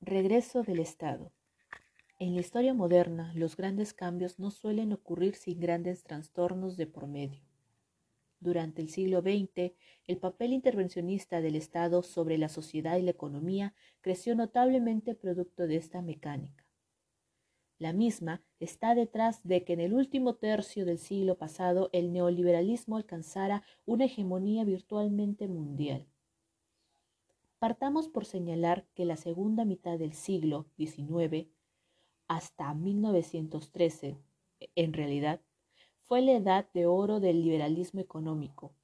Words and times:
Regreso 0.00 0.62
del 0.62 0.78
Estado. 0.78 1.32
En 2.20 2.36
la 2.36 2.40
historia 2.40 2.72
moderna, 2.72 3.32
los 3.34 3.56
grandes 3.56 3.92
cambios 3.92 4.38
no 4.38 4.52
suelen 4.52 4.92
ocurrir 4.92 5.34
sin 5.34 5.58
grandes 5.58 6.04
trastornos 6.04 6.76
de 6.76 6.86
por 6.86 7.08
medio. 7.08 7.42
Durante 8.38 8.80
el 8.80 8.90
siglo 8.90 9.22
XX, 9.22 9.72
el 10.06 10.18
papel 10.18 10.52
intervencionista 10.52 11.40
del 11.40 11.56
Estado 11.56 12.04
sobre 12.04 12.38
la 12.38 12.48
sociedad 12.48 12.96
y 12.96 13.02
la 13.02 13.10
economía 13.10 13.74
creció 14.00 14.36
notablemente 14.36 15.16
producto 15.16 15.66
de 15.66 15.76
esta 15.76 16.00
mecánica. 16.00 16.64
La 17.78 17.92
misma 17.92 18.40
está 18.60 18.94
detrás 18.94 19.42
de 19.42 19.64
que 19.64 19.72
en 19.72 19.80
el 19.80 19.94
último 19.94 20.36
tercio 20.36 20.84
del 20.84 20.98
siglo 20.98 21.36
pasado 21.36 21.90
el 21.92 22.12
neoliberalismo 22.12 22.96
alcanzara 22.96 23.64
una 23.84 24.04
hegemonía 24.04 24.62
virtualmente 24.62 25.48
mundial. 25.48 26.06
Partamos 27.58 28.08
por 28.08 28.24
señalar 28.24 28.86
que 28.94 29.04
la 29.04 29.16
segunda 29.16 29.64
mitad 29.64 29.98
del 29.98 30.12
siglo 30.12 30.66
XIX 30.76 31.48
hasta 32.28 32.72
1913, 32.72 34.16
en 34.76 34.92
realidad, 34.92 35.40
fue 36.06 36.22
la 36.22 36.32
edad 36.32 36.70
de 36.72 36.86
oro 36.86 37.18
del 37.18 37.42
liberalismo 37.42 38.00
económico. 38.00 38.74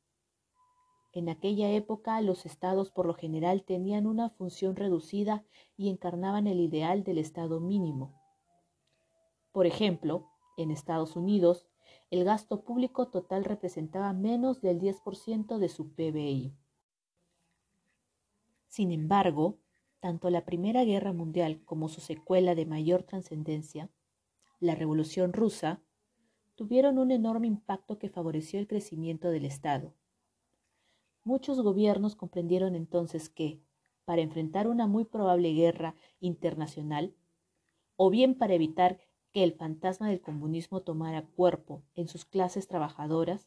En 1.13 1.29
aquella 1.29 1.71
época 1.71 2.21
los 2.21 2.47
estados 2.47 2.91
por 2.91 3.07
lo 3.07 3.15
general 3.15 3.63
tenían 3.63 4.09
una 4.09 4.31
función 4.31 4.75
reducida 4.75 5.45
y 5.77 5.89
encarnaban 5.89 6.49
el 6.49 6.59
ideal 6.59 7.05
del 7.05 7.19
estado 7.19 7.61
mínimo. 7.61 8.21
Por 9.53 9.67
ejemplo, 9.67 10.29
en 10.57 10.73
Estados 10.73 11.15
Unidos, 11.15 11.69
el 12.11 12.25
gasto 12.25 12.65
público 12.65 13.07
total 13.07 13.45
representaba 13.45 14.13
menos 14.13 14.61
del 14.61 14.81
10% 14.81 15.59
de 15.59 15.69
su 15.69 15.95
PBI. 15.95 16.57
Sin 18.75 18.91
embargo, 18.91 19.61
tanto 20.01 20.31
la 20.31 20.45
Primera 20.45 20.83
Guerra 20.83 21.13
Mundial 21.13 21.63
como 21.65 21.89
su 21.89 22.01
secuela 22.01 22.57
de 22.57 22.67
mayor 22.67 23.05
trascendencia, 23.05 23.89
la 24.59 24.75
Revolución 24.75 25.33
Rusa, 25.33 25.81
tuvieron 26.57 26.99
un 26.99 27.13
enorme 27.13 27.47
impacto 27.47 28.01
que 28.01 28.09
favoreció 28.09 28.59
el 28.59 28.67
crecimiento 28.67 29.31
del 29.31 29.45
Estado. 29.45 29.95
Muchos 31.23 31.61
gobiernos 31.61 32.17
comprendieron 32.17 32.75
entonces 32.75 33.29
que, 33.29 33.63
para 34.05 34.23
enfrentar 34.23 34.67
una 34.67 34.89
muy 34.89 35.05
probable 35.05 35.53
guerra 35.53 35.95
internacional, 36.19 37.15
o 37.95 38.11
bien 38.11 38.37
para 38.37 38.55
evitar 38.55 38.99
que 39.31 39.45
el 39.45 39.53
fantasma 39.53 40.09
del 40.09 40.21
comunismo 40.21 40.83
tomara 40.83 41.25
cuerpo 41.25 41.85
en 41.95 42.09
sus 42.09 42.25
clases 42.25 42.67
trabajadoras, 42.67 43.47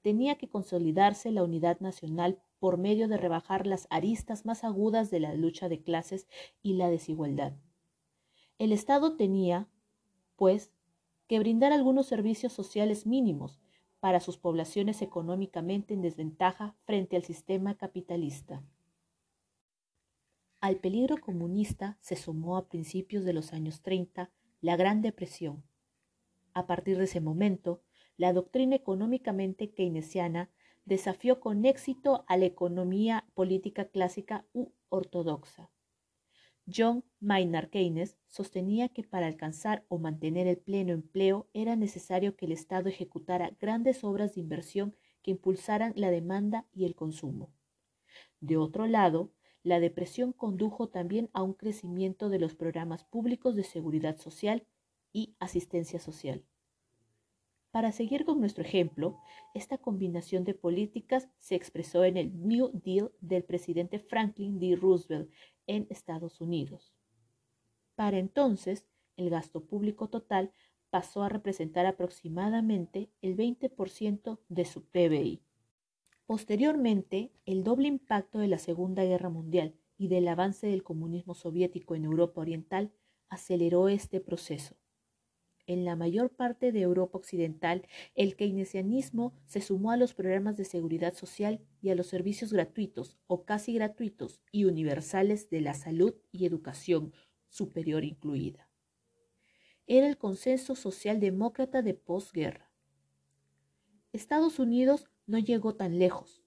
tenía 0.00 0.38
que 0.38 0.48
consolidarse 0.48 1.32
la 1.32 1.42
unidad 1.42 1.80
nacional 1.80 2.40
por 2.60 2.78
medio 2.78 3.08
de 3.08 3.16
rebajar 3.16 3.66
las 3.66 3.88
aristas 3.90 4.46
más 4.46 4.62
agudas 4.62 5.10
de 5.10 5.18
la 5.18 5.34
lucha 5.34 5.68
de 5.68 5.82
clases 5.82 6.28
y 6.62 6.74
la 6.74 6.88
desigualdad. 6.88 7.54
El 8.58 8.70
Estado 8.70 9.16
tenía, 9.16 9.68
pues, 10.36 10.70
que 11.26 11.38
brindar 11.38 11.72
algunos 11.72 12.06
servicios 12.06 12.52
sociales 12.52 13.06
mínimos 13.06 13.58
para 13.98 14.20
sus 14.20 14.36
poblaciones 14.36 15.02
económicamente 15.02 15.94
en 15.94 16.02
desventaja 16.02 16.76
frente 16.84 17.16
al 17.16 17.24
sistema 17.24 17.76
capitalista. 17.76 18.62
Al 20.60 20.76
peligro 20.76 21.16
comunista 21.18 21.96
se 22.00 22.16
sumó 22.16 22.58
a 22.58 22.68
principios 22.68 23.24
de 23.24 23.32
los 23.32 23.54
años 23.54 23.80
30 23.80 24.30
la 24.60 24.76
Gran 24.76 25.00
Depresión. 25.00 25.64
A 26.52 26.66
partir 26.66 26.98
de 26.98 27.04
ese 27.04 27.20
momento, 27.20 27.80
la 28.18 28.34
doctrina 28.34 28.76
económicamente 28.76 29.72
keynesiana 29.72 30.50
desafió 30.84 31.40
con 31.40 31.64
éxito 31.64 32.24
a 32.26 32.36
la 32.36 32.46
economía 32.46 33.26
política 33.34 33.86
clásica 33.86 34.46
u 34.52 34.72
ortodoxa. 34.88 35.70
John 36.72 37.04
Maynard 37.20 37.70
Keynes 37.70 38.16
sostenía 38.28 38.88
que 38.88 39.02
para 39.02 39.26
alcanzar 39.26 39.84
o 39.88 39.98
mantener 39.98 40.46
el 40.46 40.58
pleno 40.58 40.92
empleo 40.92 41.48
era 41.52 41.74
necesario 41.76 42.36
que 42.36 42.46
el 42.46 42.52
Estado 42.52 42.88
ejecutara 42.88 43.56
grandes 43.58 44.04
obras 44.04 44.34
de 44.34 44.40
inversión 44.40 44.94
que 45.22 45.32
impulsaran 45.32 45.92
la 45.96 46.10
demanda 46.10 46.66
y 46.72 46.84
el 46.84 46.94
consumo. 46.94 47.50
De 48.40 48.56
otro 48.56 48.86
lado, 48.86 49.32
la 49.62 49.80
depresión 49.80 50.32
condujo 50.32 50.88
también 50.88 51.28
a 51.32 51.42
un 51.42 51.54
crecimiento 51.54 52.28
de 52.28 52.38
los 52.38 52.54
programas 52.54 53.04
públicos 53.04 53.54
de 53.56 53.64
seguridad 53.64 54.16
social 54.16 54.66
y 55.12 55.34
asistencia 55.38 55.98
social. 55.98 56.44
Para 57.70 57.92
seguir 57.92 58.24
con 58.24 58.40
nuestro 58.40 58.64
ejemplo, 58.64 59.20
esta 59.54 59.78
combinación 59.78 60.42
de 60.42 60.54
políticas 60.54 61.28
se 61.38 61.54
expresó 61.54 62.04
en 62.04 62.16
el 62.16 62.46
New 62.46 62.72
Deal 62.72 63.12
del 63.20 63.44
presidente 63.44 64.00
Franklin 64.00 64.58
D. 64.58 64.74
Roosevelt 64.74 65.30
en 65.68 65.86
Estados 65.88 66.40
Unidos. 66.40 66.92
Para 67.94 68.18
entonces, 68.18 68.86
el 69.16 69.30
gasto 69.30 69.66
público 69.66 70.08
total 70.08 70.52
pasó 70.90 71.22
a 71.22 71.28
representar 71.28 71.86
aproximadamente 71.86 73.12
el 73.22 73.36
20% 73.36 74.40
de 74.48 74.64
su 74.64 74.84
PBI. 74.86 75.40
Posteriormente, 76.26 77.30
el 77.46 77.62
doble 77.62 77.86
impacto 77.86 78.40
de 78.40 78.48
la 78.48 78.58
Segunda 78.58 79.04
Guerra 79.04 79.28
Mundial 79.28 79.76
y 79.96 80.08
del 80.08 80.26
avance 80.26 80.66
del 80.66 80.82
comunismo 80.82 81.34
soviético 81.34 81.94
en 81.94 82.06
Europa 82.06 82.40
Oriental 82.40 82.90
aceleró 83.28 83.88
este 83.88 84.20
proceso 84.20 84.74
en 85.70 85.84
la 85.84 85.94
mayor 85.94 86.30
parte 86.30 86.72
de 86.72 86.80
Europa 86.80 87.16
Occidental, 87.18 87.86
el 88.16 88.34
keynesianismo 88.34 89.34
se 89.46 89.60
sumó 89.60 89.92
a 89.92 89.96
los 89.96 90.14
programas 90.14 90.56
de 90.56 90.64
seguridad 90.64 91.14
social 91.14 91.60
y 91.80 91.90
a 91.90 91.94
los 91.94 92.08
servicios 92.08 92.52
gratuitos 92.52 93.16
o 93.28 93.44
casi 93.44 93.74
gratuitos 93.74 94.40
y 94.50 94.64
universales 94.64 95.48
de 95.48 95.60
la 95.60 95.74
salud 95.74 96.16
y 96.32 96.44
educación 96.44 97.12
superior 97.48 98.02
incluida. 98.02 98.68
Era 99.86 100.08
el 100.08 100.18
consenso 100.18 100.74
socialdemócrata 100.74 101.82
de 101.82 101.94
posguerra. 101.94 102.72
Estados 104.12 104.58
Unidos 104.58 105.08
no 105.26 105.38
llegó 105.38 105.76
tan 105.76 106.00
lejos, 106.00 106.42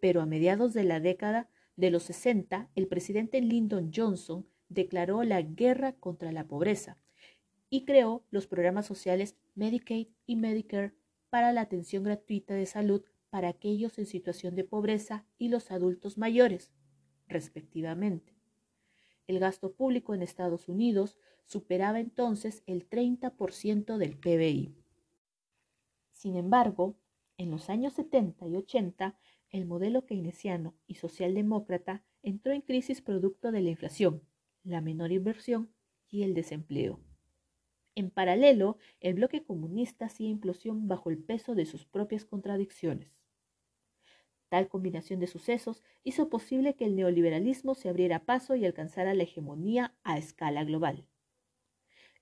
pero 0.00 0.20
a 0.20 0.26
mediados 0.26 0.74
de 0.74 0.82
la 0.82 0.98
década 0.98 1.48
de 1.76 1.92
los 1.92 2.02
60, 2.02 2.70
el 2.74 2.88
presidente 2.88 3.40
Lyndon 3.40 3.92
Johnson 3.94 4.48
declaró 4.68 5.22
la 5.22 5.42
guerra 5.42 5.92
contra 5.92 6.32
la 6.32 6.48
pobreza 6.48 6.98
y 7.74 7.84
creó 7.84 8.24
los 8.30 8.46
programas 8.46 8.86
sociales 8.86 9.36
Medicaid 9.56 10.06
y 10.26 10.36
Medicare 10.36 10.94
para 11.28 11.52
la 11.52 11.62
atención 11.62 12.04
gratuita 12.04 12.54
de 12.54 12.66
salud 12.66 13.02
para 13.30 13.48
aquellos 13.48 13.98
en 13.98 14.06
situación 14.06 14.54
de 14.54 14.62
pobreza 14.62 15.26
y 15.38 15.48
los 15.48 15.72
adultos 15.72 16.16
mayores, 16.16 16.72
respectivamente. 17.26 18.32
El 19.26 19.40
gasto 19.40 19.72
público 19.72 20.14
en 20.14 20.22
Estados 20.22 20.68
Unidos 20.68 21.18
superaba 21.46 21.98
entonces 21.98 22.62
el 22.66 22.88
30% 22.88 23.96
del 23.96 24.18
PBI. 24.18 24.76
Sin 26.12 26.36
embargo, 26.36 26.96
en 27.38 27.50
los 27.50 27.70
años 27.70 27.94
70 27.94 28.46
y 28.46 28.54
80, 28.54 29.18
el 29.50 29.66
modelo 29.66 30.06
keynesiano 30.06 30.76
y 30.86 30.94
socialdemócrata 30.94 32.04
entró 32.22 32.52
en 32.52 32.60
crisis 32.60 33.02
producto 33.02 33.50
de 33.50 33.62
la 33.62 33.70
inflación, 33.70 34.22
la 34.62 34.80
menor 34.80 35.10
inversión 35.10 35.74
y 36.08 36.22
el 36.22 36.34
desempleo. 36.34 37.00
En 37.96 38.10
paralelo, 38.10 38.78
el 39.00 39.14
bloque 39.14 39.44
comunista 39.44 40.06
hacía 40.06 40.28
implosión 40.28 40.88
bajo 40.88 41.10
el 41.10 41.18
peso 41.18 41.54
de 41.54 41.64
sus 41.64 41.86
propias 41.86 42.24
contradicciones. 42.24 43.08
Tal 44.48 44.68
combinación 44.68 45.20
de 45.20 45.26
sucesos 45.26 45.82
hizo 46.02 46.28
posible 46.28 46.74
que 46.74 46.84
el 46.84 46.96
neoliberalismo 46.96 47.74
se 47.74 47.88
abriera 47.88 48.24
paso 48.24 48.54
y 48.56 48.64
alcanzara 48.64 49.14
la 49.14 49.22
hegemonía 49.22 49.94
a 50.02 50.18
escala 50.18 50.64
global. 50.64 51.06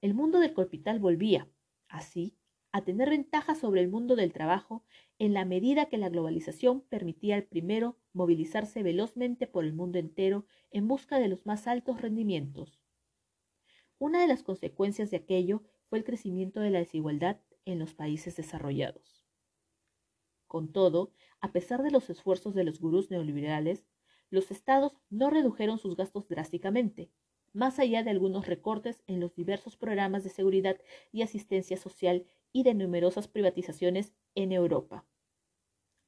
El 0.00 0.14
mundo 0.14 0.40
del 0.40 0.54
capital 0.54 0.98
volvía, 0.98 1.48
así, 1.88 2.36
a 2.72 2.82
tener 2.84 3.10
ventaja 3.10 3.54
sobre 3.54 3.82
el 3.82 3.88
mundo 3.88 4.16
del 4.16 4.32
trabajo 4.32 4.82
en 5.18 5.34
la 5.34 5.44
medida 5.44 5.86
que 5.86 5.98
la 5.98 6.08
globalización 6.08 6.80
permitía 6.80 7.36
al 7.36 7.44
primero 7.44 7.98
movilizarse 8.14 8.82
velozmente 8.82 9.46
por 9.46 9.64
el 9.64 9.74
mundo 9.74 9.98
entero 9.98 10.46
en 10.70 10.88
busca 10.88 11.18
de 11.18 11.28
los 11.28 11.44
más 11.44 11.66
altos 11.66 12.00
rendimientos. 12.00 12.80
Una 13.98 14.20
de 14.20 14.26
las 14.26 14.42
consecuencias 14.42 15.10
de 15.10 15.18
aquello 15.18 15.62
fue 15.92 15.98
el 15.98 16.06
crecimiento 16.06 16.60
de 16.60 16.70
la 16.70 16.78
desigualdad 16.78 17.38
en 17.66 17.78
los 17.78 17.92
países 17.92 18.34
desarrollados. 18.34 19.26
Con 20.46 20.72
todo, 20.72 21.12
a 21.42 21.52
pesar 21.52 21.82
de 21.82 21.90
los 21.90 22.08
esfuerzos 22.08 22.54
de 22.54 22.64
los 22.64 22.80
gurús 22.80 23.10
neoliberales, 23.10 23.84
los 24.30 24.50
estados 24.50 24.96
no 25.10 25.28
redujeron 25.28 25.78
sus 25.78 25.94
gastos 25.94 26.28
drásticamente, 26.28 27.10
más 27.52 27.78
allá 27.78 28.02
de 28.02 28.08
algunos 28.08 28.46
recortes 28.46 29.02
en 29.06 29.20
los 29.20 29.34
diversos 29.34 29.76
programas 29.76 30.24
de 30.24 30.30
seguridad 30.30 30.80
y 31.12 31.20
asistencia 31.20 31.76
social 31.76 32.24
y 32.54 32.62
de 32.62 32.72
numerosas 32.72 33.28
privatizaciones 33.28 34.14
en 34.34 34.52
Europa. 34.52 35.04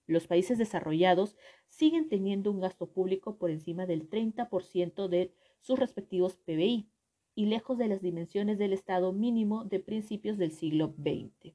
Los 0.06 0.26
países 0.26 0.56
desarrollados 0.56 1.36
siguen 1.68 2.08
teniendo 2.08 2.50
un 2.50 2.60
gasto 2.60 2.90
público 2.90 3.36
por 3.36 3.50
encima 3.50 3.84
del 3.84 4.08
30% 4.08 5.08
de 5.08 5.34
sus 5.60 5.78
respectivos 5.78 6.36
PBI, 6.36 6.88
y 7.34 7.46
lejos 7.46 7.78
de 7.78 7.88
las 7.88 8.00
dimensiones 8.00 8.58
del 8.58 8.72
Estado 8.72 9.12
mínimo 9.12 9.64
de 9.64 9.80
principios 9.80 10.38
del 10.38 10.52
siglo 10.52 10.94
XX. 10.98 11.54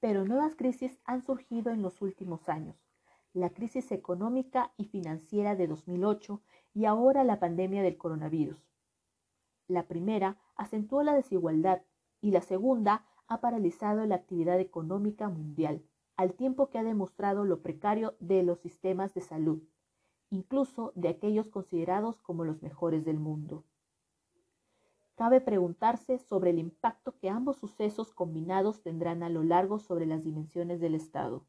Pero 0.00 0.24
nuevas 0.24 0.56
crisis 0.56 0.98
han 1.04 1.22
surgido 1.22 1.70
en 1.70 1.82
los 1.82 2.00
últimos 2.02 2.48
años. 2.48 2.76
la 3.32 3.50
crisis 3.50 3.92
económica 3.92 4.72
y 4.76 4.86
financiera 4.86 5.54
de 5.54 5.68
2008 5.68 6.42
y 6.74 6.86
ahora 6.86 7.22
la 7.22 7.38
pandemia 7.38 7.80
del 7.80 7.96
coronavirus. 7.96 8.58
La 9.68 9.86
primera 9.86 10.36
acentuó 10.56 11.04
la 11.04 11.14
desigualdad 11.14 11.82
y 12.20 12.32
la 12.32 12.40
segunda 12.40 13.06
ha 13.28 13.40
paralizado 13.40 14.04
la 14.04 14.16
actividad 14.16 14.58
económica 14.58 15.28
mundial, 15.28 15.84
al 16.16 16.34
tiempo 16.34 16.70
que 16.70 16.78
ha 16.78 16.82
demostrado 16.82 17.44
lo 17.44 17.62
precario 17.62 18.16
de 18.18 18.42
los 18.42 18.58
sistemas 18.58 19.14
de 19.14 19.20
salud, 19.20 19.62
incluso 20.30 20.92
de 20.94 21.08
aquellos 21.08 21.50
considerados 21.50 22.22
como 22.22 22.44
los 22.44 22.62
mejores 22.62 23.04
del 23.04 23.18
mundo. 23.18 23.64
Cabe 25.16 25.40
preguntarse 25.40 26.18
sobre 26.18 26.50
el 26.50 26.58
impacto 26.58 27.14
que 27.18 27.28
ambos 27.28 27.58
sucesos 27.58 28.12
combinados 28.12 28.82
tendrán 28.82 29.22
a 29.22 29.28
lo 29.28 29.42
largo 29.42 29.78
sobre 29.78 30.06
las 30.06 30.24
dimensiones 30.24 30.80
del 30.80 30.94
Estado. 30.94 31.44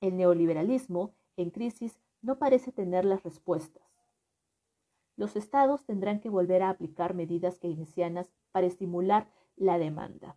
El 0.00 0.16
neoliberalismo 0.16 1.14
en 1.36 1.50
crisis 1.50 2.00
no 2.20 2.38
parece 2.38 2.70
tener 2.70 3.04
las 3.04 3.24
respuestas. 3.24 3.82
Los 5.16 5.34
estados 5.36 5.84
tendrán 5.84 6.20
que 6.20 6.30
volver 6.30 6.62
a 6.62 6.70
aplicar 6.70 7.14
medidas 7.14 7.58
keynesianas 7.58 8.32
para 8.52 8.66
estimular 8.66 9.28
la 9.56 9.78
demanda. 9.78 10.36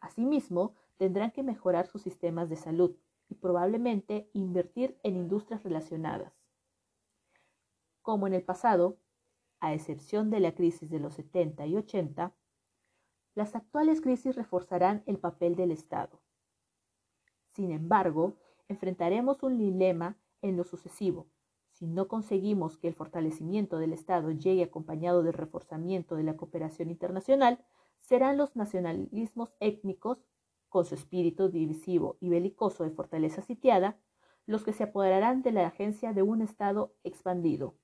Asimismo, 0.00 0.74
tendrán 0.96 1.30
que 1.30 1.42
mejorar 1.42 1.86
sus 1.86 2.02
sistemas 2.02 2.48
de 2.48 2.56
salud 2.56 2.96
y 3.28 3.34
probablemente 3.34 4.30
invertir 4.32 4.98
en 5.02 5.16
industrias 5.16 5.62
relacionadas. 5.62 6.32
Como 8.02 8.26
en 8.26 8.34
el 8.34 8.42
pasado, 8.42 8.98
a 9.60 9.74
excepción 9.74 10.30
de 10.30 10.40
la 10.40 10.54
crisis 10.54 10.90
de 10.90 11.00
los 11.00 11.14
70 11.14 11.66
y 11.66 11.76
80, 11.76 12.34
las 13.34 13.54
actuales 13.54 14.00
crisis 14.00 14.36
reforzarán 14.36 15.02
el 15.06 15.18
papel 15.18 15.56
del 15.56 15.70
Estado. 15.70 16.20
Sin 17.52 17.70
embargo, 17.70 18.36
enfrentaremos 18.68 19.42
un 19.42 19.58
dilema 19.58 20.16
en 20.42 20.56
lo 20.56 20.64
sucesivo. 20.64 21.26
Si 21.70 21.86
no 21.86 22.08
conseguimos 22.08 22.78
que 22.78 22.88
el 22.88 22.94
fortalecimiento 22.94 23.78
del 23.78 23.92
Estado 23.92 24.30
llegue 24.30 24.62
acompañado 24.62 25.22
del 25.22 25.34
reforzamiento 25.34 26.16
de 26.16 26.22
la 26.22 26.36
cooperación 26.36 26.90
internacional, 26.90 27.64
serán 28.00 28.36
los 28.36 28.56
nacionalismos 28.56 29.54
étnicos, 29.60 30.24
con 30.76 30.84
su 30.84 30.94
espíritu 30.94 31.48
divisivo 31.48 32.18
y 32.20 32.28
belicoso 32.28 32.84
de 32.84 32.90
fortaleza 32.90 33.40
sitiada, 33.40 33.98
los 34.44 34.62
que 34.62 34.74
se 34.74 34.82
apoderarán 34.82 35.40
de 35.40 35.50
la 35.50 35.66
agencia 35.66 36.12
de 36.12 36.20
un 36.20 36.42
Estado 36.42 36.94
expandido. 37.02 37.78